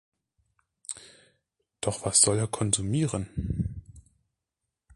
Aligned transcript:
Doch 1.79 2.05
was 2.07 2.19
soll 2.21 2.39
er 2.39 2.47
konsumieren? 2.47 3.83